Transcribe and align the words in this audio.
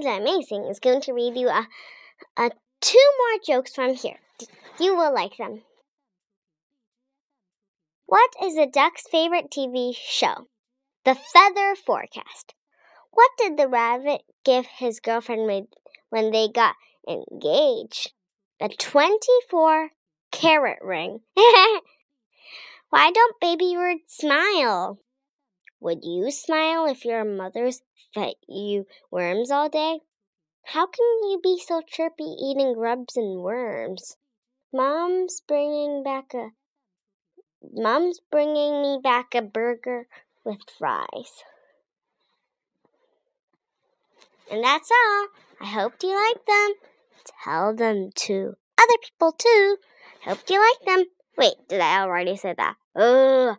Mommy 0.00 0.18
Amazing 0.18 0.64
is 0.64 0.80
going 0.80 1.02
to 1.02 1.12
read 1.12 1.36
you 1.36 1.48
a, 1.48 1.66
a 2.36 2.50
two 2.80 3.10
more 3.18 3.38
jokes 3.44 3.74
from 3.74 3.94
here. 3.94 4.18
You 4.78 4.96
will 4.96 5.12
like 5.12 5.36
them. 5.36 5.62
What 8.06 8.30
is 8.42 8.56
a 8.56 8.66
duck's 8.66 9.06
favorite 9.10 9.50
TV 9.50 9.94
show? 9.94 10.46
The 11.04 11.14
Feather 11.14 11.74
Forecast. 11.74 12.54
What 13.10 13.30
did 13.38 13.56
the 13.56 13.68
rabbit 13.68 14.22
give 14.44 14.66
his 14.66 15.00
girlfriend 15.00 15.68
when 16.08 16.30
they 16.30 16.48
got 16.48 16.76
engaged? 17.06 18.12
A 18.60 18.68
24 18.68 19.90
carat 20.30 20.78
ring. 20.82 21.20
Why 21.36 23.10
don't 23.12 23.40
baby 23.40 23.74
birds 23.74 24.02
smile? 24.06 24.98
Would 25.80 26.04
you 26.04 26.30
smile 26.30 26.86
if 26.86 27.04
your 27.04 27.24
mother's 27.24 27.82
fed 28.14 28.34
you 28.46 28.86
worms 29.10 29.50
all 29.50 29.68
day? 29.68 30.00
How 30.64 30.86
can 30.86 31.06
you 31.22 31.40
be 31.42 31.58
so 31.58 31.80
chirpy 31.80 32.24
eating 32.24 32.74
grubs 32.74 33.16
and 33.16 33.40
worms? 33.40 34.16
Mom's 34.72 35.40
bringing 35.40 36.02
back 36.02 36.34
a 36.34 36.50
Mom's 37.72 38.20
bringing 38.30 38.80
me 38.80 39.00
back 39.02 39.34
a 39.34 39.42
burger 39.42 40.06
with 40.44 40.58
fries. 40.78 41.42
And 44.50 44.64
that's 44.64 44.90
all. 44.90 45.28
I 45.60 45.66
hope 45.66 45.94
you 46.02 46.14
like 46.14 46.44
them. 46.46 46.74
Tell 47.44 47.74
them 47.74 48.10
to 48.14 48.56
other 48.78 48.98
people 49.02 49.32
too. 49.32 49.76
Hope 50.24 50.48
you 50.48 50.58
like 50.58 50.86
them. 50.86 51.06
Wait, 51.36 51.54
did 51.68 51.80
I 51.80 52.00
already 52.00 52.36
say 52.36 52.54
that? 52.56 52.76
Bye. 52.94 53.56